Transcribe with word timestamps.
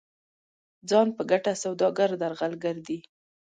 ځان 0.89 1.07
په 1.15 1.21
ګټه 1.31 1.53
سوداګر 1.63 2.09
درغلګر 2.21 2.75
دي. 2.87 2.97